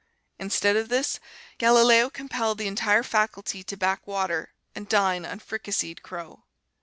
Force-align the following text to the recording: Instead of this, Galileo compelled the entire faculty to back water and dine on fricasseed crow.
Instead 0.39 0.75
of 0.75 0.89
this, 0.89 1.19
Galileo 1.59 2.09
compelled 2.09 2.57
the 2.57 2.65
entire 2.65 3.03
faculty 3.03 3.61
to 3.63 3.77
back 3.77 4.07
water 4.07 4.51
and 4.73 4.89
dine 4.89 5.25
on 5.27 5.37
fricasseed 5.39 6.01
crow. 6.01 6.45